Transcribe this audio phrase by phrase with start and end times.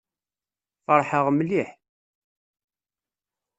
[0.85, 1.69] Feṛḥeɣ mliḥ.